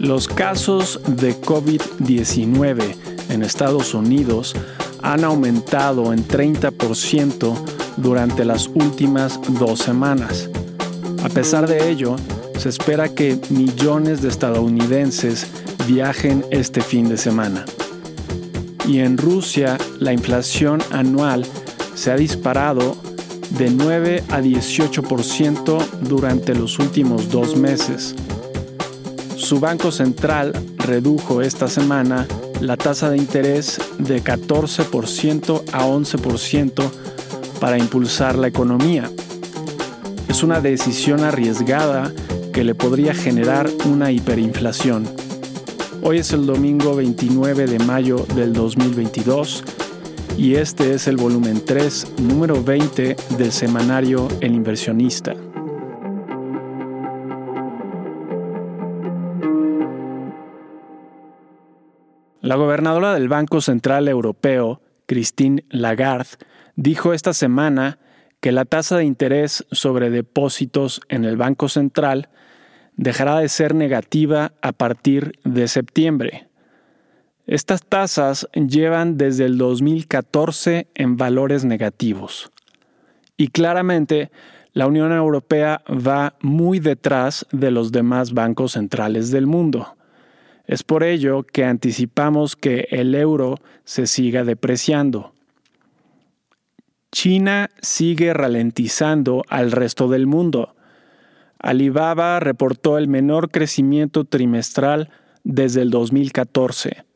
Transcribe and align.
Los 0.00 0.28
casos 0.28 1.00
de 1.06 1.34
COVID-19 1.40 2.94
en 3.30 3.42
Estados 3.42 3.94
Unidos 3.94 4.54
han 5.02 5.24
aumentado 5.24 6.12
en 6.12 6.26
30% 6.26 7.54
durante 7.96 8.44
las 8.44 8.68
últimas 8.68 9.40
dos 9.58 9.80
semanas. 9.80 10.48
A 11.24 11.28
pesar 11.28 11.66
de 11.66 11.90
ello, 11.90 12.14
se 12.58 12.68
espera 12.68 13.08
que 13.08 13.40
millones 13.50 14.22
de 14.22 14.28
estadounidenses 14.28 15.48
viajen 15.88 16.44
este 16.50 16.80
fin 16.80 17.08
de 17.08 17.16
semana. 17.16 17.64
Y 18.86 19.00
en 19.00 19.18
Rusia, 19.18 19.78
la 19.98 20.12
inflación 20.12 20.80
anual 20.92 21.44
se 21.96 22.12
ha 22.12 22.16
disparado 22.16 22.96
de 23.50 23.70
9 23.70 24.22
a 24.28 24.40
18% 24.40 25.84
durante 26.02 26.54
los 26.54 26.78
últimos 26.78 27.30
dos 27.30 27.56
meses. 27.56 28.14
Su 29.48 29.60
Banco 29.60 29.90
Central 29.92 30.52
redujo 30.76 31.40
esta 31.40 31.68
semana 31.68 32.26
la 32.60 32.76
tasa 32.76 33.08
de 33.08 33.16
interés 33.16 33.80
de 33.98 34.22
14% 34.22 35.62
a 35.72 35.86
11% 35.86 36.90
para 37.58 37.78
impulsar 37.78 38.36
la 38.36 38.48
economía. 38.48 39.10
Es 40.28 40.42
una 40.42 40.60
decisión 40.60 41.20
arriesgada 41.20 42.12
que 42.52 42.62
le 42.62 42.74
podría 42.74 43.14
generar 43.14 43.70
una 43.86 44.12
hiperinflación. 44.12 45.08
Hoy 46.02 46.18
es 46.18 46.34
el 46.34 46.44
domingo 46.44 46.94
29 46.94 47.64
de 47.68 47.78
mayo 47.78 48.26
del 48.34 48.52
2022 48.52 49.64
y 50.36 50.56
este 50.56 50.92
es 50.92 51.08
el 51.08 51.16
volumen 51.16 51.62
3, 51.64 52.06
número 52.18 52.62
20 52.62 53.16
del 53.38 53.52
semanario 53.52 54.28
El 54.42 54.54
inversionista. 54.54 55.34
La 62.48 62.56
gobernadora 62.56 63.12
del 63.12 63.28
Banco 63.28 63.60
Central 63.60 64.08
Europeo, 64.08 64.80
Christine 65.04 65.64
Lagarde, 65.68 66.38
dijo 66.76 67.12
esta 67.12 67.34
semana 67.34 67.98
que 68.40 68.52
la 68.52 68.64
tasa 68.64 68.96
de 68.96 69.04
interés 69.04 69.66
sobre 69.70 70.08
depósitos 70.08 71.02
en 71.10 71.26
el 71.26 71.36
Banco 71.36 71.68
Central 71.68 72.30
dejará 72.96 73.38
de 73.38 73.50
ser 73.50 73.74
negativa 73.74 74.52
a 74.62 74.72
partir 74.72 75.38
de 75.44 75.68
septiembre. 75.68 76.48
Estas 77.46 77.84
tasas 77.84 78.48
llevan 78.54 79.18
desde 79.18 79.44
el 79.44 79.58
2014 79.58 80.88
en 80.94 81.18
valores 81.18 81.66
negativos. 81.66 82.50
Y 83.36 83.48
claramente, 83.48 84.30
la 84.72 84.86
Unión 84.86 85.12
Europea 85.12 85.82
va 85.86 86.38
muy 86.40 86.80
detrás 86.80 87.44
de 87.52 87.70
los 87.70 87.92
demás 87.92 88.32
bancos 88.32 88.72
centrales 88.72 89.30
del 89.30 89.46
mundo. 89.46 89.97
Es 90.68 90.84
por 90.84 91.02
ello 91.02 91.42
que 91.42 91.64
anticipamos 91.64 92.54
que 92.54 92.86
el 92.92 93.16
euro 93.16 93.56
se 93.82 94.06
siga 94.06 94.44
depreciando. 94.44 95.32
China 97.10 97.70
sigue 97.82 98.32
ralentizando 98.32 99.42
al 99.48 99.72
resto 99.72 100.06
del 100.06 100.28
mundo. 100.28 100.76
Alibaba 101.58 102.38
reportó 102.38 102.98
el 102.98 103.08
menor 103.08 103.50
crecimiento 103.50 104.22
trimestral 104.24 105.10
desde 105.42 105.82
el 105.82 105.90
2014 105.90 107.08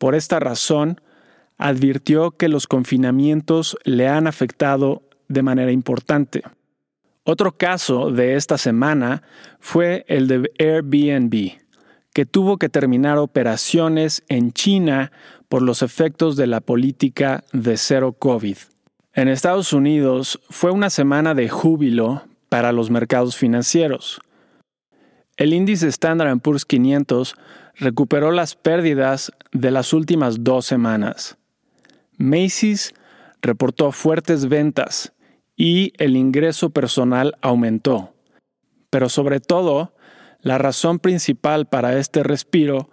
por 0.00 0.14
esta 0.14 0.40
razón, 0.40 0.98
advirtió 1.58 2.30
que 2.30 2.48
los 2.48 2.66
confinamientos 2.66 3.76
le 3.84 4.08
han 4.08 4.26
afectado 4.26 5.02
de 5.28 5.42
manera 5.42 5.72
importante. 5.72 6.42
Otro 7.22 7.52
caso 7.58 8.10
de 8.10 8.34
esta 8.34 8.56
semana 8.56 9.22
fue 9.58 10.06
el 10.08 10.26
de 10.26 10.50
Airbnb, 10.58 11.60
que 12.12 12.26
tuvo 12.26 12.56
que 12.58 12.68
terminar 12.68 13.18
operaciones 13.18 14.22
en 14.28 14.52
China 14.52 15.12
por 15.48 15.62
los 15.62 15.82
efectos 15.82 16.36
de 16.36 16.46
la 16.46 16.60
política 16.60 17.44
de 17.52 17.76
cero 17.76 18.14
COVID. 18.18 18.56
En 19.14 19.28
Estados 19.28 19.72
Unidos 19.72 20.40
fue 20.50 20.70
una 20.70 20.90
semana 20.90 21.34
de 21.34 21.48
júbilo 21.48 22.22
para 22.48 22.72
los 22.72 22.90
mercados 22.90 23.36
financieros. 23.36 24.20
El 25.36 25.52
índice 25.52 25.88
Standard 25.88 26.38
Poor's 26.40 26.64
500 26.64 27.34
recuperó 27.76 28.30
las 28.30 28.54
pérdidas 28.56 29.32
de 29.52 29.70
las 29.70 29.92
últimas 29.92 30.44
dos 30.44 30.66
semanas. 30.66 31.38
Macy's 32.18 32.94
reportó 33.40 33.90
fuertes 33.90 34.48
ventas 34.48 35.12
y 35.56 35.92
el 35.96 36.16
ingreso 36.16 36.70
personal 36.70 37.36
aumentó. 37.40 38.12
Pero 38.90 39.08
sobre 39.08 39.40
todo, 39.40 39.94
la 40.42 40.58
razón 40.58 40.98
principal 40.98 41.66
para 41.66 41.98
este 41.98 42.22
respiro 42.22 42.90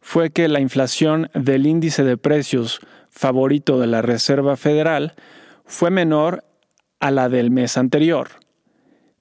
fue 0.00 0.30
que 0.30 0.48
la 0.48 0.60
inflación 0.60 1.30
del 1.34 1.66
índice 1.66 2.04
de 2.04 2.16
precios 2.16 2.80
favorito 3.10 3.78
de 3.78 3.86
la 3.86 4.02
Reserva 4.02 4.56
Federal 4.56 5.14
fue 5.64 5.90
menor 5.90 6.44
a 7.00 7.10
la 7.10 7.28
del 7.28 7.50
mes 7.50 7.76
anterior. 7.76 8.28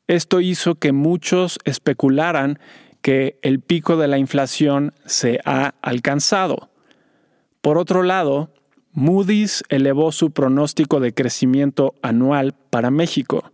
Esto 0.07 0.41
hizo 0.41 0.75
que 0.75 0.91
muchos 0.91 1.59
especularan 1.65 2.59
que 3.01 3.39
el 3.41 3.59
pico 3.59 3.97
de 3.97 4.07
la 4.07 4.17
inflación 4.17 4.93
se 5.05 5.39
ha 5.45 5.75
alcanzado. 5.81 6.69
Por 7.61 7.77
otro 7.77 8.03
lado, 8.03 8.51
Moody's 8.91 9.63
elevó 9.69 10.11
su 10.11 10.31
pronóstico 10.31 10.99
de 10.99 11.13
crecimiento 11.13 11.95
anual 12.01 12.53
para 12.69 12.91
México 12.91 13.51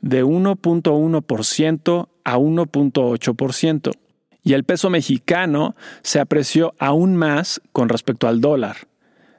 de 0.00 0.24
1.1% 0.24 2.08
a 2.26 2.36
1.8%, 2.38 3.92
y 4.42 4.54
el 4.54 4.64
peso 4.64 4.90
mexicano 4.90 5.76
se 6.02 6.18
apreció 6.18 6.74
aún 6.80 7.14
más 7.16 7.60
con 7.72 7.88
respecto 7.88 8.26
al 8.26 8.40
dólar, 8.40 8.88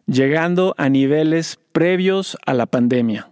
llegando 0.05 0.73
a 0.77 0.87
niveles 0.87 1.59
previos 1.73 2.37
a 2.45 2.53
la 2.53 2.65
pandemia. 2.65 3.29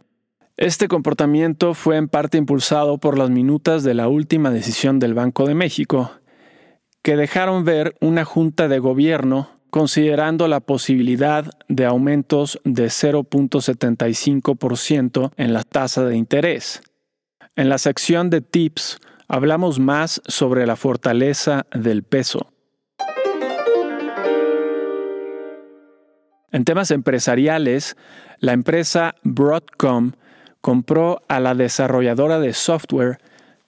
Este 0.58 0.90
comportamiento 0.90 1.74
fue 1.74 1.96
en 1.96 2.10
parte 2.10 2.38
impulsado 2.38 2.98
por 2.98 3.18
las 3.18 3.30
minutas 3.30 3.84
de 3.84 3.94
la 3.94 4.10
última 4.10 4.52
decisión 4.52 5.00
del 5.00 5.14
Banco 5.14 5.48
de 5.48 5.56
México, 5.56 6.12
que 7.02 7.16
dejaron 7.16 7.64
ver 7.64 7.96
una 8.02 8.26
junta 8.26 8.68
de 8.68 8.80
gobierno 8.80 9.52
considerando 9.70 10.50
la 10.50 10.60
posibilidad 10.60 11.50
de 11.70 11.86
aumentos 11.86 12.60
de 12.66 12.88
0.75% 12.88 15.32
en 15.38 15.54
la 15.54 15.64
tasa 15.64 16.04
de 16.04 16.18
interés. 16.18 16.82
En 17.56 17.70
la 17.70 17.78
sección 17.78 18.30
de 18.30 18.42
tips 18.42 19.00
hablamos 19.28 19.80
más 19.80 20.22
sobre 20.28 20.66
la 20.66 20.76
fortaleza 20.76 21.66
del 21.74 22.04
peso. 22.04 22.52
En 26.52 26.64
temas 26.64 26.92
empresariales, 26.92 27.98
la 28.40 28.54
empresa 28.54 29.16
Broadcom 29.24 30.14
compró 30.62 31.22
a 31.28 31.40
la 31.40 31.54
desarrolladora 31.54 32.40
de 32.40 32.54
software 32.54 33.20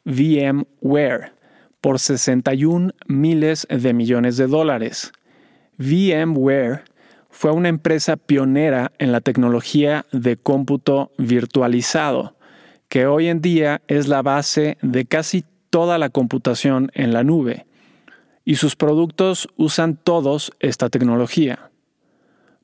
VMware 0.05 1.33
por 1.81 1.99
61 1.99 2.91
miles 3.07 3.67
de 3.69 3.93
millones 3.93 4.37
de 4.37 4.47
dólares. 4.47 5.11
VMware 5.77 6.85
fue 7.29 7.51
una 7.51 7.69
empresa 7.69 8.15
pionera 8.15 8.93
en 8.99 9.11
la 9.11 9.21
tecnología 9.21 10.05
de 10.11 10.37
cómputo 10.37 11.11
virtualizado, 11.17 12.36
que 12.89 13.05
hoy 13.05 13.27
en 13.27 13.41
día 13.41 13.81
es 13.87 14.07
la 14.07 14.21
base 14.21 14.77
de 14.81 15.05
casi 15.05 15.45
toda 15.69 15.97
la 15.97 16.09
computación 16.09 16.91
en 16.93 17.13
la 17.13 17.23
nube, 17.23 17.65
y 18.45 18.55
sus 18.55 18.75
productos 18.75 19.49
usan 19.57 19.97
todos 19.97 20.53
esta 20.59 20.89
tecnología. 20.89 21.69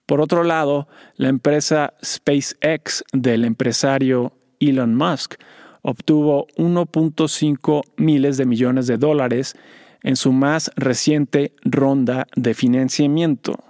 Por 0.06 0.22
otro 0.22 0.44
lado, 0.44 0.88
la 1.16 1.30
empresa 1.30 1.94
SpaceX 2.04 3.04
del 3.12 3.46
empresario 3.46 4.34
Elon 4.60 4.96
Musk 4.96 5.36
obtuvo 5.82 6.48
1.5 6.56 7.82
miles 7.98 8.38
de 8.38 8.46
millones 8.46 8.88
de 8.88 8.98
dólares 8.98 9.56
en 10.02 10.16
su 10.16 10.32
más 10.32 10.72
reciente 10.76 11.54
ronda 11.64 12.28
de 12.36 12.54
financiamiento. 12.54 13.64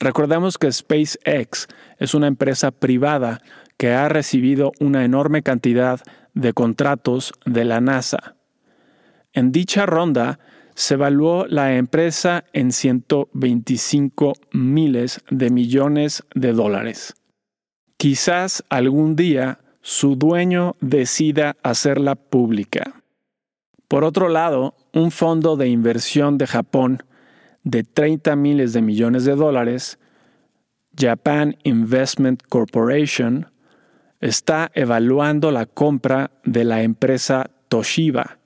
Recordemos 0.00 0.58
que 0.58 0.70
SpaceX 0.70 1.66
es 1.98 2.14
una 2.14 2.26
empresa 2.26 2.70
privada 2.70 3.40
que 3.78 3.92
ha 3.92 4.08
recibido 4.08 4.72
una 4.80 5.04
enorme 5.04 5.42
cantidad 5.42 6.00
de 6.34 6.52
contratos 6.52 7.32
de 7.46 7.64
la 7.64 7.80
NASA. 7.80 8.36
En 9.32 9.52
dicha 9.52 9.86
ronda, 9.86 10.38
se 10.74 10.94
evaluó 10.94 11.46
la 11.46 11.76
empresa 11.76 12.44
en 12.52 12.70
125 12.70 14.34
miles 14.52 15.20
de 15.30 15.50
millones 15.50 16.24
de 16.34 16.52
dólares. 16.52 17.14
Quizás 17.96 18.62
algún 18.68 19.16
día 19.16 19.58
su 19.80 20.14
dueño 20.14 20.76
decida 20.80 21.56
hacerla 21.62 22.14
pública. 22.14 23.02
Por 23.88 24.04
otro 24.04 24.28
lado, 24.28 24.76
un 24.92 25.10
fondo 25.10 25.56
de 25.56 25.68
inversión 25.68 26.38
de 26.38 26.46
Japón 26.46 27.02
de 27.64 27.84
30 27.84 28.36
miles 28.36 28.72
de 28.72 28.82
millones 28.82 29.24
de 29.24 29.34
dólares, 29.34 29.98
Japan 30.96 31.56
Investment 31.64 32.42
Corporation, 32.48 33.50
está 34.20 34.70
evaluando 34.74 35.50
la 35.50 35.66
compra 35.66 36.30
de 36.44 36.64
la 36.64 36.82
empresa 36.82 37.50
Toshiba, 37.68 38.38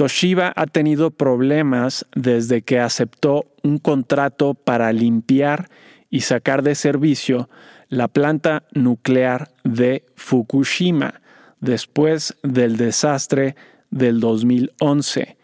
Toshiba 0.00 0.54
ha 0.56 0.64
tenido 0.64 1.10
problemas 1.10 2.06
desde 2.14 2.62
que 2.62 2.80
aceptó 2.80 3.52
un 3.62 3.76
contrato 3.76 4.54
para 4.54 4.94
limpiar 4.94 5.68
y 6.08 6.22
sacar 6.22 6.62
de 6.62 6.74
servicio 6.74 7.50
la 7.90 8.08
planta 8.08 8.62
nuclear 8.72 9.50
de 9.62 10.06
Fukushima 10.16 11.20
después 11.60 12.34
del 12.42 12.78
desastre 12.78 13.56
del 13.90 14.20
2011. 14.20 15.36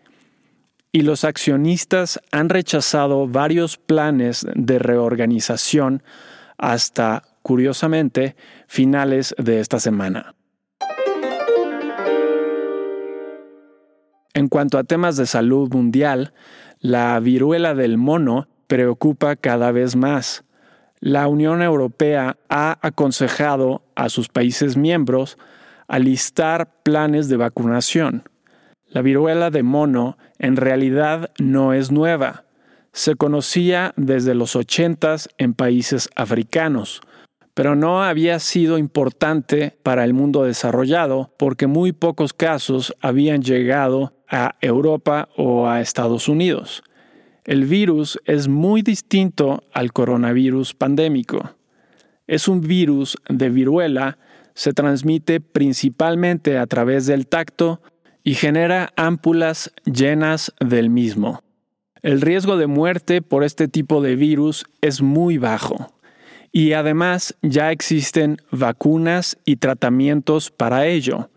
Y 0.91 1.03
los 1.03 1.25
accionistas 1.25 2.19
han 2.33 2.49
rechazado 2.49 3.29
varios 3.29 3.77
planes 3.77 4.47
de 4.55 4.79
reorganización 4.79 6.03
hasta, 6.57 7.25
curiosamente, 7.47 8.35
finales 8.67 9.33
de 9.39 9.61
esta 9.61 9.79
semana. 9.79 10.35
En 14.35 14.49
cuanto 14.49 14.79
a 14.79 14.83
temas 14.83 15.17
de 15.17 15.27
salud 15.27 15.73
mundial, 15.73 16.35
la 16.81 17.21
viruela 17.21 17.77
del 17.77 17.99
mono 17.99 18.49
preocupa 18.67 19.37
cada 19.37 19.71
vez 19.71 19.95
más. 19.95 20.43
La 20.99 21.29
Unión 21.29 21.63
Europea 21.63 22.37
ha 22.49 22.81
aconsejado 22.83 23.85
a 23.95 24.09
sus 24.09 24.29
países 24.29 24.77
miembros 24.77 25.39
alistar 25.87 26.83
planes 26.83 27.29
de 27.29 27.37
vacunación. 27.37 28.29
La 28.89 29.03
viruela 29.03 29.51
de 29.51 29.63
mono 29.63 30.19
en 30.41 30.57
realidad 30.57 31.31
no 31.39 31.75
es 31.75 31.93
nueva. 31.93 32.43
Se 32.91 33.15
conocía 33.15 33.95
desde 33.97 34.35
los 34.35 34.57
80 34.57 35.15
en 35.39 35.55
países 35.55 36.11
africanos, 36.17 37.03
pero 37.57 37.75
no 37.75 38.05
había 38.05 38.39
sido 38.39 38.77
importante 38.77 39.79
para 39.83 40.05
el 40.05 40.13
mundo 40.13 40.45
desarrollado 40.45 41.33
porque 41.39 41.67
muy 41.67 41.93
pocos 41.93 42.35
casos 42.35 42.95
habían 43.01 43.41
llegado 43.41 44.13
a 44.29 44.57
Europa 44.61 45.31
o 45.39 45.67
a 45.67 45.81
Estados 45.81 46.29
Unidos. 46.29 46.85
El 47.45 47.65
virus 47.65 48.21
es 48.27 48.47
muy 48.47 48.83
distinto 48.83 49.63
al 49.73 49.95
coronavirus 49.95 50.75
pandémico. 50.75 51.57
Es 52.27 52.47
un 52.47 52.61
virus 52.61 53.17
de 53.27 53.49
viruela, 53.49 54.19
se 54.53 54.75
transmite 54.75 55.41
principalmente 55.41 56.59
a 56.59 56.67
través 56.67 57.07
del 57.07 57.27
tacto 57.27 57.81
y 58.23 58.35
genera 58.35 58.93
ámpulas 58.97 59.73
llenas 59.87 60.53
del 60.61 60.91
mismo. 60.91 61.43
El 62.03 62.21
riesgo 62.21 62.59
de 62.59 62.67
muerte 62.67 63.23
por 63.23 63.45
este 63.45 63.67
tipo 63.67 64.03
de 64.03 64.15
virus 64.15 64.67
es 64.83 65.01
muy 65.01 65.39
bajo 65.39 65.97
y 66.57 66.73
además 66.73 67.37
ya 67.43 67.71
existen 67.71 68.39
vacunas 68.51 69.37
y 69.45 69.57
tratamientos 69.57 70.51
para 70.51 70.87
ello. 70.87 71.29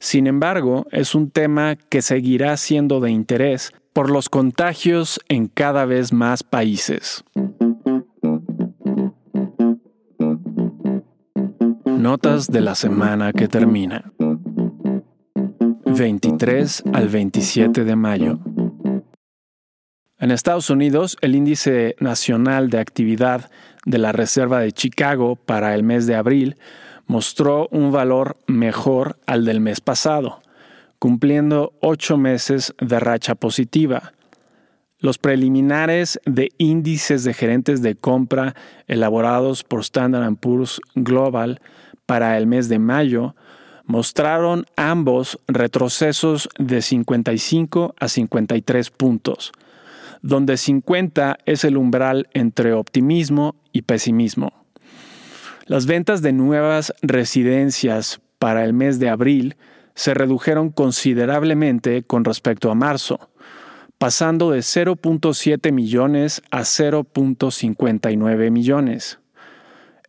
Sin 0.00 0.26
embargo, 0.26 0.88
es 0.90 1.14
un 1.14 1.30
tema 1.30 1.76
que 1.76 2.02
seguirá 2.02 2.56
siendo 2.56 2.98
de 2.98 3.12
interés 3.12 3.72
por 3.92 4.10
los 4.10 4.28
contagios 4.28 5.20
en 5.28 5.46
cada 5.46 5.84
vez 5.84 6.12
más 6.12 6.42
países. 6.42 7.22
Notas 11.84 12.48
de 12.48 12.60
la 12.60 12.74
semana 12.74 13.32
que 13.32 13.46
termina. 13.46 14.12
23 15.96 16.82
al 16.92 17.08
27 17.08 17.84
de 17.84 17.94
mayo. 17.94 18.40
En 20.18 20.32
Estados 20.32 20.70
Unidos, 20.70 21.18
el 21.20 21.36
índice 21.36 21.94
nacional 22.00 22.68
de 22.68 22.80
actividad 22.80 23.48
de 23.86 23.96
la 23.96 24.12
Reserva 24.12 24.60
de 24.60 24.72
Chicago 24.72 25.36
para 25.36 25.74
el 25.74 25.82
mes 25.82 26.06
de 26.06 26.16
abril 26.16 26.56
mostró 27.06 27.68
un 27.70 27.92
valor 27.92 28.36
mejor 28.46 29.16
al 29.26 29.44
del 29.46 29.60
mes 29.60 29.80
pasado, 29.80 30.42
cumpliendo 30.98 31.72
ocho 31.80 32.18
meses 32.18 32.74
de 32.80 33.00
racha 33.00 33.34
positiva. 33.34 34.12
Los 34.98 35.18
preliminares 35.18 36.20
de 36.26 36.50
índices 36.58 37.22
de 37.22 37.32
gerentes 37.32 37.80
de 37.80 37.94
compra 37.94 38.54
elaborados 38.88 39.62
por 39.62 39.80
Standard 39.80 40.34
Poor's 40.36 40.80
Global 40.94 41.60
para 42.06 42.36
el 42.38 42.46
mes 42.46 42.68
de 42.68 42.78
mayo 42.78 43.34
mostraron 43.84 44.66
ambos 44.76 45.38
retrocesos 45.46 46.48
de 46.58 46.82
55 46.82 47.94
a 47.98 48.08
53 48.08 48.90
puntos, 48.90 49.52
donde 50.22 50.56
50 50.56 51.38
es 51.46 51.64
el 51.64 51.76
umbral 51.76 52.28
entre 52.32 52.72
optimismo 52.72 53.56
y 53.72 53.82
pesimismo. 53.82 54.52
Las 55.66 55.86
ventas 55.86 56.22
de 56.22 56.32
nuevas 56.32 56.92
residencias 57.02 58.20
para 58.38 58.64
el 58.64 58.72
mes 58.72 58.98
de 58.98 59.08
abril 59.08 59.56
se 59.94 60.14
redujeron 60.14 60.70
considerablemente 60.70 62.02
con 62.02 62.24
respecto 62.24 62.70
a 62.70 62.74
marzo, 62.74 63.30
pasando 63.98 64.50
de 64.50 64.60
0.7 64.60 65.72
millones 65.72 66.42
a 66.50 66.60
0.59 66.60 68.50
millones. 68.50 69.18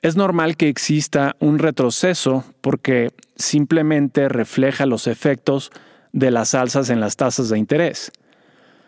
Es 0.01 0.15
normal 0.15 0.57
que 0.57 0.69
exista 0.69 1.35
un 1.39 1.57
retroceso 1.57 2.43
porque 2.61 3.11
simplemente 3.35 4.29
refleja 4.29 4.85
los 4.85 5.07
efectos 5.07 5.71
de 6.11 6.31
las 6.31 6.53
alzas 6.53 6.89
en 6.89 6.99
las 6.99 7.15
tasas 7.15 7.49
de 7.49 7.57
interés. 7.57 8.11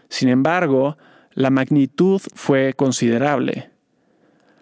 Sin 0.09 0.29
embargo, 0.29 0.97
la 1.39 1.49
magnitud 1.51 2.21
fue 2.35 2.73
considerable. 2.73 3.69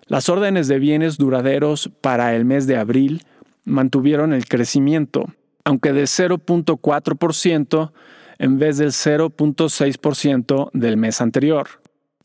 Las 0.06 0.30
órdenes 0.30 0.68
de 0.68 0.78
bienes 0.78 1.18
duraderos 1.18 1.90
para 2.02 2.36
el 2.36 2.46
mes 2.46 2.68
de 2.68 2.78
abril 2.78 3.24
mantuvieron 3.66 4.32
el 4.32 4.46
crecimiento, 4.46 5.26
aunque 5.64 5.92
de 5.92 6.04
0.4% 6.04 7.92
en 8.38 8.60
vez 8.60 8.78
del 8.78 8.90
0.6% 8.90 10.70
del 10.72 10.98
mes 10.98 11.20
anterior. 11.20 11.68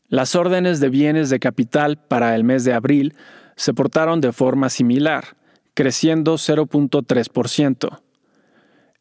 Las 0.07 0.35
órdenes 0.35 0.79
de 0.79 0.89
bienes 0.89 1.31
de 1.31 1.39
capital 1.39 1.97
para 1.97 2.35
el 2.35 2.43
mes 2.43 2.63
de 2.63 2.73
abril 2.73 3.15
se 3.55 3.73
portaron 3.73 4.21
de 4.21 4.33
forma 4.33 4.69
similar, 4.69 5.35
creciendo 5.73 6.35
0.3%. 6.35 8.01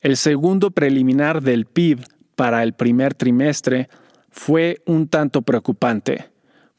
El 0.01 0.17
segundo 0.17 0.71
preliminar 0.71 1.43
del 1.43 1.67
PIB 1.67 2.07
para 2.37 2.63
el 2.63 2.73
primer 2.73 3.13
trimestre 3.13 3.91
fue 4.33 4.83
un 4.87 5.07
tanto 5.07 5.43
preocupante, 5.43 6.31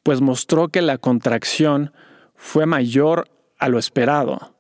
pues 0.01 0.19
mostró 0.19 0.67
que 0.67 0.81
la 0.81 0.97
contracción 0.97 1.94
fue 2.35 2.65
mayor 2.65 3.29
a 3.59 3.69
lo 3.69 3.79
esperado. 3.79 4.55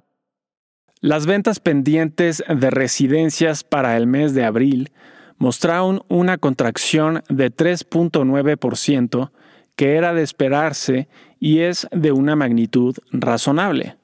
Las 1.01 1.25
ventas 1.25 1.59
pendientes 1.59 2.41
de 2.47 2.69
residencias 2.69 3.65
para 3.65 3.97
el 3.97 4.07
mes 4.07 4.33
de 4.33 4.45
abril 4.45 4.93
mostraron 5.37 6.03
una 6.07 6.37
contracción 6.37 7.23
de 7.27 7.51
3.9% 7.51 9.31
que 9.75 9.95
era 9.95 10.13
de 10.13 10.21
esperarse 10.21 11.09
y 11.39 11.59
es 11.59 11.87
de 11.91 12.11
una 12.11 12.35
magnitud 12.35 12.95
razonable. 13.11 13.97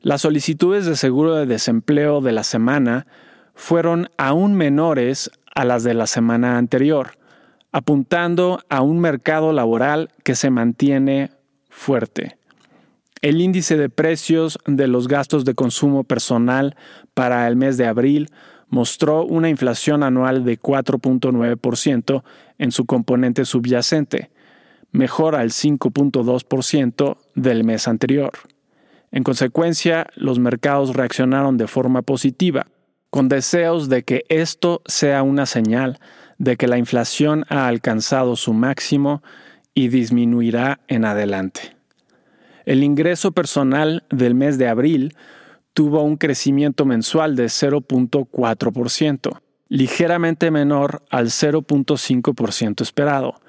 Las 0.00 0.22
solicitudes 0.22 0.86
de 0.86 0.96
seguro 0.96 1.34
de 1.34 1.46
desempleo 1.46 2.20
de 2.20 2.32
la 2.32 2.42
semana 2.42 3.06
fueron 3.54 4.08
aún 4.16 4.54
menores 4.54 5.30
a 5.54 5.64
las 5.64 5.84
de 5.84 5.92
la 5.92 6.06
semana 6.06 6.56
anterior, 6.56 7.17
apuntando 7.72 8.60
a 8.68 8.82
un 8.82 9.00
mercado 9.00 9.52
laboral 9.52 10.10
que 10.24 10.34
se 10.34 10.50
mantiene 10.50 11.30
fuerte. 11.68 12.38
El 13.20 13.40
índice 13.40 13.76
de 13.76 13.88
precios 13.88 14.58
de 14.66 14.86
los 14.86 15.08
gastos 15.08 15.44
de 15.44 15.54
consumo 15.54 16.04
personal 16.04 16.76
para 17.14 17.46
el 17.48 17.56
mes 17.56 17.76
de 17.76 17.86
abril 17.86 18.30
mostró 18.68 19.24
una 19.24 19.48
inflación 19.48 20.02
anual 20.02 20.44
de 20.44 20.58
4.9% 20.58 22.22
en 22.58 22.72
su 22.72 22.86
componente 22.86 23.44
subyacente, 23.44 24.30
mejor 24.92 25.34
al 25.34 25.50
5.2% 25.50 27.16
del 27.34 27.64
mes 27.64 27.88
anterior. 27.88 28.32
En 29.10 29.24
consecuencia, 29.24 30.06
los 30.14 30.38
mercados 30.38 30.94
reaccionaron 30.94 31.56
de 31.56 31.66
forma 31.66 32.02
positiva, 32.02 32.66
con 33.10 33.28
deseos 33.28 33.88
de 33.88 34.02
que 34.02 34.24
esto 34.28 34.82
sea 34.84 35.22
una 35.22 35.46
señal 35.46 35.98
de 36.38 36.56
que 36.56 36.68
la 36.68 36.78
inflación 36.78 37.44
ha 37.48 37.66
alcanzado 37.66 38.36
su 38.36 38.52
máximo 38.52 39.22
y 39.74 39.88
disminuirá 39.88 40.80
en 40.88 41.04
adelante. 41.04 41.76
El 42.64 42.82
ingreso 42.84 43.32
personal 43.32 44.04
del 44.10 44.34
mes 44.34 44.58
de 44.58 44.68
abril 44.68 45.14
tuvo 45.72 46.02
un 46.02 46.16
crecimiento 46.16 46.84
mensual 46.84 47.36
de 47.36 47.46
0.4%, 47.46 49.40
ligeramente 49.68 50.50
menor 50.50 51.04
al 51.10 51.26
0.5% 51.26 52.82
esperado, 52.82 53.40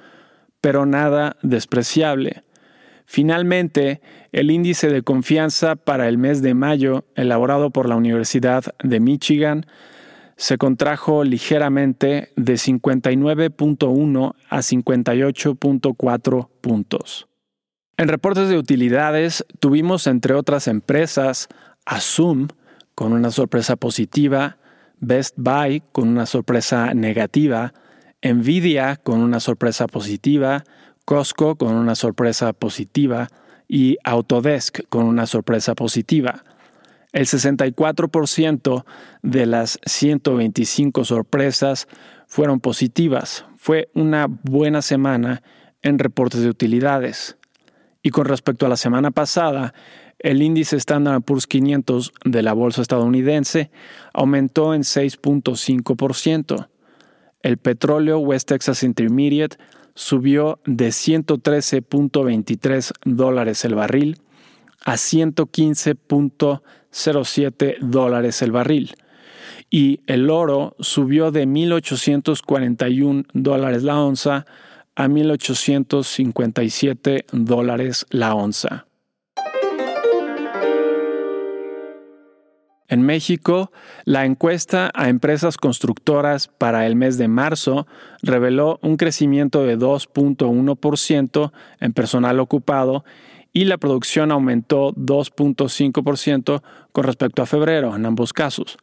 pero 0.61 0.85
nada 0.85 1.37
despreciable. 1.41 2.43
Finalmente, 3.05 4.01
el 4.31 4.51
índice 4.51 4.89
de 4.89 5.01
confianza 5.01 5.75
para 5.75 6.07
el 6.07 6.19
mes 6.19 6.43
de 6.43 6.53
mayo, 6.53 7.05
elaborado 7.15 7.71
por 7.71 7.89
la 7.89 7.95
Universidad 7.95 8.63
de 8.83 8.99
Michigan, 8.99 9.65
se 10.39 10.57
contrajo 10.57 11.25
ligeramente 11.25 12.31
de 12.37 12.53
59.1 12.53 14.35
a 14.49 14.57
58.4 14.59 16.49
puntos. 16.61 17.27
En 17.97 18.07
reportes 18.07 18.47
de 18.47 18.57
utilidades 18.57 19.45
tuvimos 19.59 20.07
entre 20.07 20.33
otras 20.33 20.69
empresas 20.69 21.49
a 21.85 21.99
Zoom 21.99 22.47
con 22.95 23.11
una 23.11 23.31
sorpresa 23.31 23.75
positiva, 23.75 24.57
Best 25.01 25.35
Buy 25.35 25.83
con 25.91 26.07
una 26.07 26.25
sorpresa 26.25 26.93
negativa, 26.93 27.73
Nvidia 28.23 28.95
con 28.95 29.19
una 29.19 29.41
sorpresa 29.41 29.87
positiva, 29.87 30.63
Costco 31.03 31.57
con 31.57 31.73
una 31.73 31.95
sorpresa 31.95 32.53
positiva 32.53 33.27
y 33.67 33.97
Autodesk 34.05 34.87
con 34.87 35.03
una 35.03 35.25
sorpresa 35.25 35.75
positiva. 35.75 36.45
El 37.11 37.25
64% 37.25 38.85
de 39.23 39.45
las 39.45 39.79
125 39.85 41.05
sorpresas 41.05 41.87
fueron 42.27 42.59
positivas. 42.59 43.45
Fue 43.57 43.89
una 43.95 44.27
buena 44.27 44.81
semana 44.81 45.41
en 45.81 45.97
reportes 45.97 46.41
de 46.41 46.49
utilidades. 46.49 47.37
Y 48.03 48.11
con 48.11 48.25
respecto 48.25 48.65
a 48.65 48.69
la 48.69 48.77
semana 48.77 49.11
pasada, 49.11 49.73
el 50.19 50.41
índice 50.41 50.77
Standard 50.77 51.21
Poor's 51.23 51.47
500 51.47 52.13
de 52.25 52.43
la 52.43 52.53
bolsa 52.53 52.81
estadounidense 52.81 53.71
aumentó 54.13 54.73
en 54.73 54.83
6.5%. 54.83 56.69
El 57.41 57.57
petróleo 57.57 58.19
West 58.19 58.49
Texas 58.49 58.83
Intermediate 58.83 59.57
subió 59.95 60.59
de 60.65 60.89
113.23 60.89 62.91
dólares 63.05 63.63
el 63.65 63.75
barril 63.75 64.21
a 64.85 64.93
115.07 66.91 67.77
dólares 67.79 68.41
el 68.41 68.51
barril. 68.51 68.95
Y 69.69 70.01
el 70.07 70.29
oro 70.29 70.75
subió 70.79 71.31
de 71.31 71.47
1.841 71.47 73.27
dólares 73.33 73.83
la 73.83 73.97
onza 73.99 74.45
a 74.95 75.07
1.857 75.07 77.25
dólares 77.31 78.05
la 78.09 78.35
onza. 78.35 78.87
En 82.89 83.03
México, 83.03 83.71
la 84.03 84.25
encuesta 84.25 84.91
a 84.95 85.09
empresas 85.09 85.57
constructoras 85.57 86.47
para 86.47 86.87
el 86.87 86.95
mes 86.95 87.19
de 87.19 87.27
marzo 87.27 87.85
reveló 88.23 88.79
un 88.81 88.97
crecimiento 88.97 89.63
de 89.63 89.77
2.1% 89.77 91.51
en 91.79 91.93
personal 91.93 92.39
ocupado 92.39 93.05
y 93.59 93.65
la 93.65 93.77
producción 93.77 94.31
aumentó 94.31 94.93
2.5% 94.93 96.61
con 96.93 97.03
respecto 97.03 97.41
a 97.41 97.45
febrero 97.45 97.93
en 97.93 98.05
ambos 98.05 98.31
casos. 98.31 98.77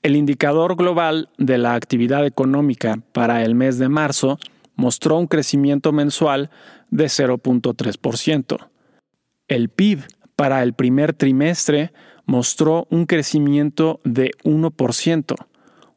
El 0.00 0.14
indicador 0.14 0.76
global 0.76 1.28
de 1.38 1.58
la 1.58 1.74
actividad 1.74 2.24
económica 2.24 3.00
para 3.10 3.42
el 3.42 3.56
mes 3.56 3.80
de 3.80 3.88
marzo 3.88 4.38
mostró 4.76 5.18
un 5.18 5.26
crecimiento 5.26 5.90
mensual 5.90 6.50
de 6.88 7.06
0.3%. 7.06 8.68
El 9.48 9.70
PIB 9.70 10.04
para 10.36 10.62
el 10.62 10.72
primer 10.72 11.12
trimestre 11.12 11.92
mostró 12.26 12.86
un 12.90 13.06
crecimiento 13.06 13.98
de 14.04 14.30
1%, 14.44 15.34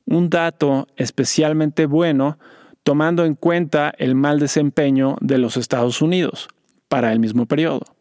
un 0.07 0.29
dato 0.31 0.87
especialmente 0.95 1.85
bueno 1.85 2.39
tomando 2.81 3.23
en 3.23 3.35
cuenta 3.35 3.93
el 3.99 4.15
mal 4.15 4.39
desempeño 4.39 5.15
de 5.21 5.37
los 5.37 5.57
Estados 5.57 6.01
Unidos 6.01 6.47
para 6.87 7.13
el 7.13 7.19
mismo 7.19 7.45
periodo. 7.45 7.98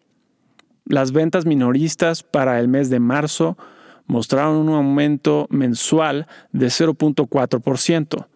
Las 0.88 1.12
ventas 1.12 1.44
minoristas 1.44 2.22
para 2.22 2.58
el 2.58 2.66
mes 2.66 2.88
de 2.88 2.98
marzo 2.98 3.58
mostraron 4.06 4.56
un 4.56 4.70
aumento 4.70 5.46
mensual 5.50 6.26
de 6.52 6.68
0.4%, 6.68 8.26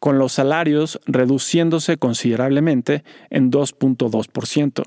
con 0.00 0.18
los 0.18 0.32
salarios 0.32 1.00
reduciéndose 1.06 1.98
considerablemente 1.98 3.04
en 3.30 3.52
2.2%. 3.52 4.82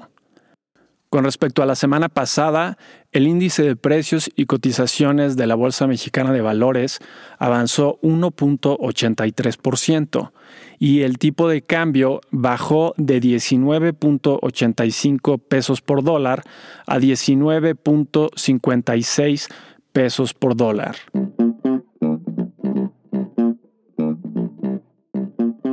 Con 1.13 1.25
respecto 1.25 1.61
a 1.61 1.67
la 1.67 1.75
semana 1.75 2.09
pasada, 2.09 2.79
el 3.11 3.27
índice 3.27 3.61
de 3.61 3.75
precios 3.75 4.31
y 4.35 4.47
cotizaciones 4.47 5.35
de 5.35 5.45
la 5.45 5.53
Bolsa 5.53 5.85
Mexicana 5.85 6.31
de 6.31 6.41
Valores 6.41 6.97
avanzó 7.37 7.99
1.83% 8.01 10.31
y 10.79 11.01
el 11.01 11.19
tipo 11.19 11.47
de 11.47 11.61
cambio 11.61 12.19
bajó 12.31 12.95
de 12.97 13.21
19.85 13.21 15.39
pesos 15.39 15.81
por 15.81 16.03
dólar 16.03 16.41
a 16.87 16.97
19.56 16.97 19.53
pesos 19.91 20.33
por 20.33 20.55
dólar. 20.55 20.95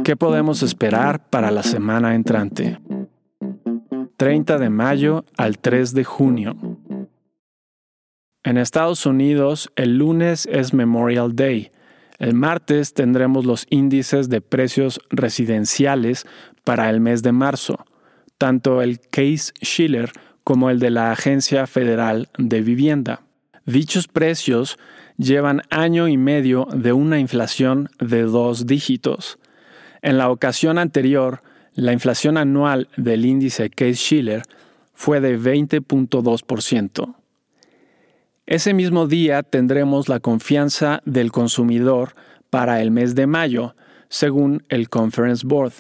¿Qué 0.04 0.16
podemos 0.16 0.62
esperar 0.62 1.30
para 1.30 1.50
la 1.50 1.62
semana 1.62 2.14
entrante? 2.14 2.78
30 4.20 4.58
de 4.58 4.68
mayo 4.68 5.24
al 5.38 5.56
3 5.56 5.94
de 5.94 6.04
junio. 6.04 6.54
En 8.44 8.58
Estados 8.58 9.06
Unidos, 9.06 9.72
el 9.76 9.96
lunes 9.96 10.46
es 10.52 10.74
Memorial 10.74 11.34
Day. 11.34 11.70
El 12.18 12.34
martes 12.34 12.92
tendremos 12.92 13.46
los 13.46 13.66
índices 13.70 14.28
de 14.28 14.42
precios 14.42 15.00
residenciales 15.08 16.26
para 16.64 16.90
el 16.90 17.00
mes 17.00 17.22
de 17.22 17.32
marzo, 17.32 17.86
tanto 18.36 18.82
el 18.82 19.00
Case 19.00 19.54
Schiller 19.62 20.12
como 20.44 20.68
el 20.68 20.80
de 20.80 20.90
la 20.90 21.12
Agencia 21.12 21.66
Federal 21.66 22.28
de 22.36 22.60
Vivienda. 22.60 23.22
Dichos 23.64 24.06
precios 24.06 24.76
llevan 25.16 25.62
año 25.70 26.08
y 26.08 26.18
medio 26.18 26.66
de 26.74 26.92
una 26.92 27.18
inflación 27.18 27.88
de 27.98 28.24
dos 28.24 28.66
dígitos. 28.66 29.38
En 30.02 30.18
la 30.18 30.28
ocasión 30.28 30.76
anterior, 30.76 31.40
la 31.74 31.92
inflación 31.92 32.36
anual 32.36 32.88
del 32.96 33.24
índice 33.24 33.70
Case-Shiller 33.70 34.42
fue 34.92 35.20
de 35.20 35.38
20.2%. 35.38 37.14
Ese 38.46 38.74
mismo 38.74 39.06
día 39.06 39.42
tendremos 39.42 40.08
la 40.08 40.20
confianza 40.20 41.00
del 41.04 41.30
consumidor 41.30 42.14
para 42.50 42.82
el 42.82 42.90
mes 42.90 43.14
de 43.14 43.26
mayo, 43.26 43.76
según 44.08 44.64
el 44.68 44.88
Conference 44.88 45.46
Board. 45.46 45.72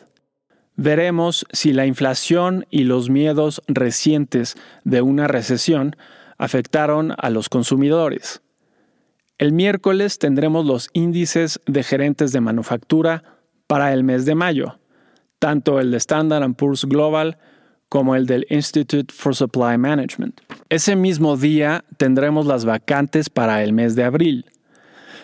Veremos 0.76 1.44
si 1.52 1.72
la 1.72 1.86
inflación 1.86 2.64
y 2.70 2.84
los 2.84 3.10
miedos 3.10 3.60
recientes 3.66 4.56
de 4.84 5.02
una 5.02 5.26
recesión 5.26 5.96
afectaron 6.38 7.12
a 7.18 7.28
los 7.28 7.48
consumidores. 7.48 8.40
El 9.36 9.52
miércoles 9.52 10.18
tendremos 10.18 10.64
los 10.64 10.88
índices 10.92 11.60
de 11.66 11.82
gerentes 11.82 12.32
de 12.32 12.40
manufactura 12.40 13.24
para 13.66 13.92
el 13.92 14.04
mes 14.04 14.24
de 14.24 14.34
mayo 14.34 14.79
tanto 15.40 15.80
el 15.80 15.90
de 15.90 15.96
Standard 15.96 16.54
Poor's 16.54 16.84
Global 16.84 17.38
como 17.88 18.14
el 18.14 18.26
del 18.26 18.46
Institute 18.50 19.12
for 19.12 19.34
Supply 19.34 19.76
Management. 19.76 20.40
Ese 20.68 20.94
mismo 20.94 21.36
día 21.36 21.84
tendremos 21.96 22.46
las 22.46 22.64
vacantes 22.64 23.28
para 23.28 23.64
el 23.64 23.72
mes 23.72 23.96
de 23.96 24.04
abril. 24.04 24.46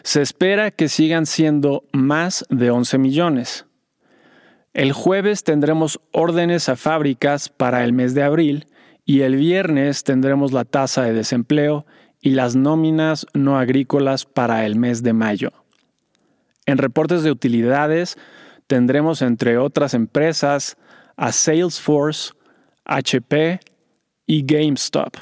Se 0.02 0.20
espera 0.20 0.72
que 0.72 0.88
sigan 0.88 1.26
siendo 1.26 1.84
más 1.92 2.44
de 2.50 2.70
11 2.70 2.98
millones. 2.98 3.66
El 4.74 4.92
jueves 4.92 5.44
tendremos 5.44 6.00
órdenes 6.12 6.68
a 6.68 6.76
fábricas 6.76 7.48
para 7.48 7.84
el 7.84 7.92
mes 7.92 8.14
de 8.14 8.24
abril 8.24 8.66
y 9.04 9.20
el 9.20 9.36
viernes 9.36 10.02
tendremos 10.02 10.52
la 10.52 10.64
tasa 10.64 11.02
de 11.02 11.12
desempleo 11.12 11.86
y 12.20 12.30
las 12.30 12.56
nóminas 12.56 13.26
no 13.32 13.58
agrícolas 13.58 14.24
para 14.24 14.66
el 14.66 14.76
mes 14.76 15.04
de 15.04 15.12
mayo. 15.12 15.52
En 16.66 16.78
reportes 16.78 17.22
de 17.22 17.30
utilidades 17.30 18.18
tendremos 18.66 19.22
entre 19.22 19.58
otras 19.58 19.94
empresas 19.94 20.76
a 21.16 21.32
Salesforce, 21.32 22.32
HP 22.84 23.60
y 24.26 24.44
GameStop. 24.44 25.16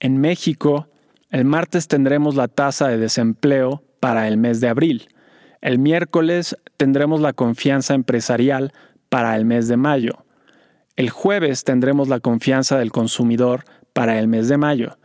En 0.00 0.20
México, 0.20 0.88
el 1.30 1.44
martes 1.44 1.88
tendremos 1.88 2.34
la 2.34 2.48
tasa 2.48 2.88
de 2.88 2.98
desempleo 2.98 3.82
para 4.00 4.28
el 4.28 4.36
mes 4.36 4.60
de 4.60 4.68
abril. 4.68 5.08
El 5.60 5.78
miércoles 5.78 6.56
tendremos 6.76 7.20
la 7.20 7.32
confianza 7.32 7.94
empresarial 7.94 8.72
para 9.08 9.36
el 9.36 9.44
mes 9.44 9.68
de 9.68 9.76
mayo. 9.76 10.24
El 10.96 11.10
jueves 11.10 11.64
tendremos 11.64 12.08
la 12.08 12.20
confianza 12.20 12.78
del 12.78 12.92
consumidor 12.92 13.64
para 13.92 14.18
el 14.18 14.26
mes 14.26 14.48
de 14.48 14.56
mayo 14.56 14.96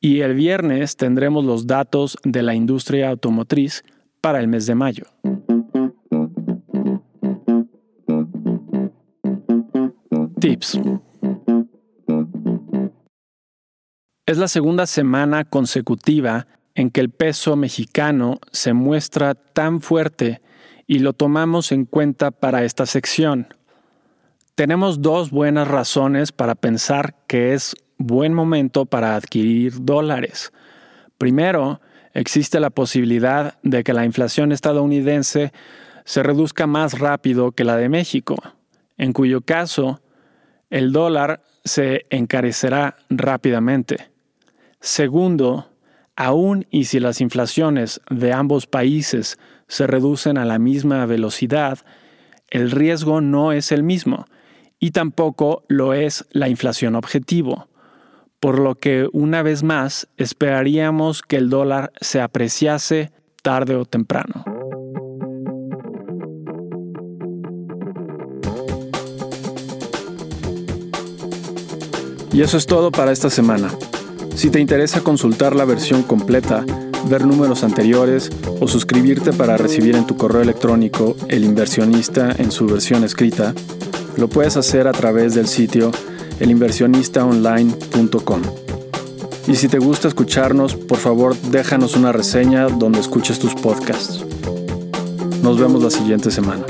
y 0.00 0.20
el 0.20 0.34
viernes 0.34 0.96
tendremos 0.96 1.44
los 1.44 1.66
datos 1.66 2.16
de 2.24 2.42
la 2.42 2.54
industria 2.54 3.10
automotriz 3.10 3.84
para 4.20 4.40
el 4.40 4.48
mes 4.48 4.66
de 4.66 4.74
mayo. 4.74 5.04
Tips. 10.40 10.80
Es 14.26 14.38
la 14.38 14.48
segunda 14.48 14.86
semana 14.86 15.44
consecutiva 15.44 16.46
en 16.74 16.90
que 16.90 17.00
el 17.00 17.10
peso 17.10 17.56
mexicano 17.56 18.38
se 18.52 18.72
muestra 18.72 19.34
tan 19.34 19.82
fuerte 19.82 20.40
y 20.86 21.00
lo 21.00 21.12
tomamos 21.12 21.72
en 21.72 21.84
cuenta 21.84 22.30
para 22.30 22.64
esta 22.64 22.86
sección. 22.86 23.48
Tenemos 24.54 25.02
dos 25.02 25.30
buenas 25.30 25.68
razones 25.68 26.32
para 26.32 26.54
pensar 26.54 27.16
que 27.26 27.54
es 27.54 27.74
buen 28.00 28.34
momento 28.34 28.86
para 28.86 29.14
adquirir 29.14 29.84
dólares. 29.84 30.52
Primero, 31.18 31.80
existe 32.14 32.58
la 32.58 32.70
posibilidad 32.70 33.58
de 33.62 33.84
que 33.84 33.92
la 33.92 34.04
inflación 34.04 34.50
estadounidense 34.52 35.52
se 36.04 36.22
reduzca 36.22 36.66
más 36.66 36.98
rápido 36.98 37.52
que 37.52 37.64
la 37.64 37.76
de 37.76 37.88
México, 37.88 38.36
en 38.98 39.12
cuyo 39.12 39.42
caso 39.42 40.00
el 40.70 40.92
dólar 40.92 41.42
se 41.64 42.06
encarecerá 42.10 42.96
rápidamente. 43.10 44.10
Segundo, 44.80 45.70
Aún 46.22 46.66
y 46.70 46.84
si 46.84 47.00
las 47.00 47.22
inflaciones 47.22 48.02
de 48.10 48.34
ambos 48.34 48.66
países 48.66 49.38
se 49.68 49.86
reducen 49.86 50.36
a 50.36 50.44
la 50.44 50.58
misma 50.58 51.06
velocidad, 51.06 51.78
el 52.50 52.70
riesgo 52.70 53.22
no 53.22 53.52
es 53.52 53.72
el 53.72 53.82
mismo 53.82 54.26
y 54.78 54.90
tampoco 54.90 55.64
lo 55.68 55.94
es 55.94 56.26
la 56.30 56.50
inflación 56.50 56.94
objetivo, 56.94 57.68
por 58.40 58.58
lo 58.58 58.74
que 58.74 59.06
una 59.12 59.42
vez 59.42 59.62
más 59.62 60.08
esperaríamos 60.16 61.22
que 61.22 61.36
el 61.36 61.50
dólar 61.50 61.92
se 62.00 62.22
apreciase 62.22 63.12
tarde 63.42 63.76
o 63.76 63.84
temprano. 63.84 64.44
Y 72.32 72.42
eso 72.42 72.56
es 72.56 72.66
todo 72.66 72.90
para 72.90 73.12
esta 73.12 73.28
semana. 73.28 73.70
Si 74.36 74.50
te 74.50 74.60
interesa 74.60 75.02
consultar 75.02 75.54
la 75.54 75.64
versión 75.64 76.02
completa, 76.02 76.64
ver 77.08 77.26
números 77.26 77.64
anteriores 77.64 78.30
o 78.60 78.68
suscribirte 78.68 79.32
para 79.32 79.56
recibir 79.56 79.96
en 79.96 80.06
tu 80.06 80.16
correo 80.16 80.40
electrónico 80.40 81.16
El 81.28 81.44
inversionista 81.44 82.34
en 82.38 82.52
su 82.52 82.66
versión 82.66 83.04
escrita, 83.04 83.52
lo 84.16 84.28
puedes 84.28 84.56
hacer 84.56 84.86
a 84.86 84.92
través 84.92 85.34
del 85.34 85.48
sitio 85.48 85.90
elinversionistaonline.com. 86.40 88.42
Y 89.46 89.56
si 89.56 89.68
te 89.68 89.78
gusta 89.78 90.08
escucharnos, 90.08 90.74
por 90.74 90.98
favor 90.98 91.36
déjanos 91.50 91.96
una 91.96 92.12
reseña 92.12 92.68
donde 92.68 93.00
escuches 93.00 93.38
tus 93.38 93.54
podcasts. 93.54 94.24
Nos 95.42 95.58
vemos 95.58 95.82
la 95.82 95.90
siguiente 95.90 96.30
semana. 96.30 96.64